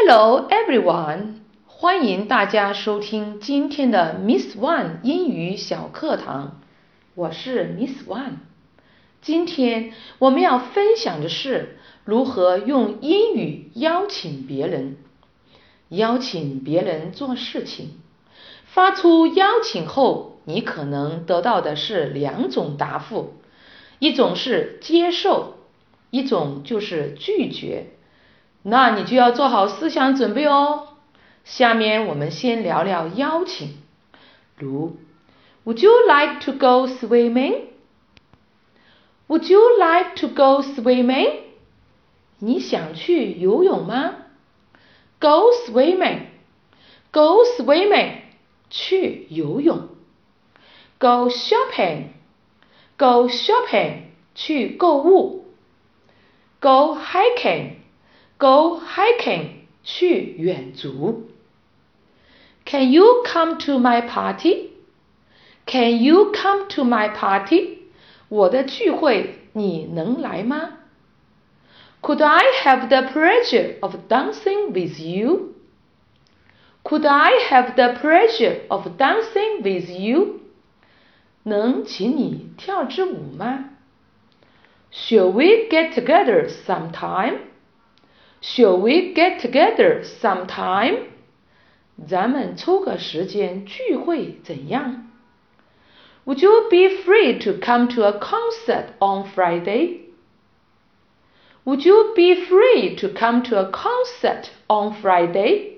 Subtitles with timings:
[0.00, 6.60] Hello everyone，欢迎大家收听今天的 Miss One 英语小课堂。
[7.16, 8.36] 我是 Miss One。
[9.20, 14.98] 今天我们要分享的是如何用英语邀请别人，
[15.88, 18.00] 邀请别人做事情。
[18.66, 23.34] 发出邀请后，你可能得到的是两种答复：
[23.98, 25.54] 一种是接受，
[26.10, 27.86] 一种就是拒绝。
[28.67, 30.87] 那你就要做好思想准备哦。
[31.43, 33.75] 下面我们先聊聊邀请，
[34.57, 34.97] 如
[35.65, 37.67] Would you like to go swimming?
[39.27, 41.41] Would you like to go swimming?
[42.39, 44.15] 你想去游泳吗？
[45.19, 46.23] Go swimming,
[47.11, 48.17] go swimming，
[48.69, 49.89] 去游泳。
[50.99, 52.07] Go shopping,
[52.97, 54.03] go shopping，
[54.35, 55.45] 去购物。
[56.59, 57.76] Go hiking。
[58.37, 61.29] Go hiking，去远足。
[62.65, 64.71] Can you come to my party?
[65.65, 67.79] Can you come to my party?
[68.29, 70.79] 我的聚会你能来吗？
[72.01, 75.53] Could I have the pleasure of dancing with you?
[76.83, 80.41] Could I have the pleasure of dancing with you?
[81.43, 83.69] 能请你跳支舞吗？
[84.91, 87.39] Shall we get together sometime?
[88.41, 91.05] Shall we get together sometime?
[92.07, 95.09] 咱们抽个时间聚会怎样？
[96.25, 100.01] Would you be free to come to a concert on Friday?
[101.65, 105.77] Would you be free to come to a concert on Friday?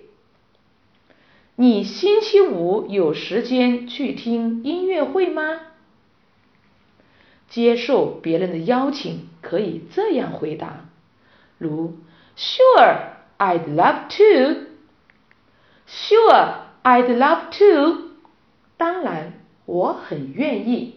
[1.55, 5.59] 你星期五有时间去听音乐会吗？
[7.47, 10.85] 接受别人的邀请可以这样回答，
[11.59, 11.97] 如。
[12.40, 14.66] Sure, I'd love to.
[15.86, 18.12] Sure, I'd love to.
[18.78, 19.34] 当然，
[19.66, 20.94] 我很愿意。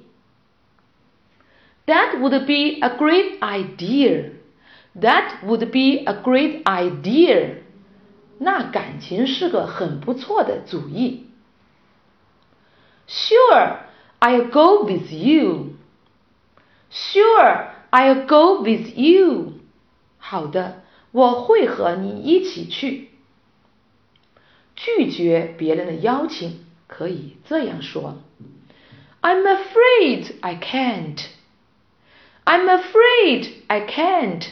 [1.86, 4.30] That would be a great idea.
[4.98, 7.58] That would be a great idea.
[8.38, 11.30] 那敢情是个很不错的主意。
[13.06, 13.80] Sure,
[14.22, 15.74] I'll go with you.
[16.90, 19.60] Sure, I'll go with you.
[20.20, 20.84] 好的。
[21.13, 23.11] 我会和你一起去。
[24.77, 28.23] 拒绝别人的邀请可以这样说：“
[29.23, 31.21] I'm afraid I can't.
[32.45, 34.47] I'm afraid I can't.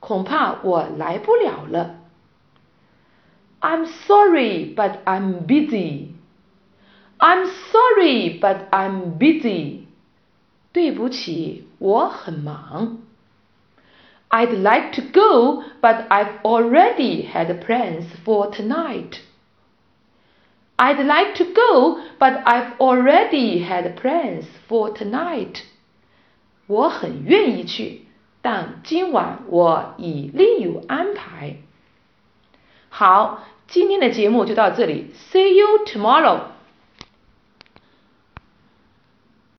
[0.00, 2.00] 恐怕我来不了了。”
[3.60, 6.08] I'm sorry, but I'm busy.
[7.16, 9.86] I'm sorry, but I'm busy.
[10.72, 12.98] 对不起，我很忙。
[14.30, 19.20] I'd like to go, but I've already had plans for tonight.
[20.76, 25.62] I'd like to go, but I've already had plans for tonight.
[26.66, 28.06] 我很愿意去，
[28.42, 31.58] 但今晚我已另有安排。
[32.88, 35.12] 好，今天的节目就到这里。
[35.30, 36.40] See you tomorrow.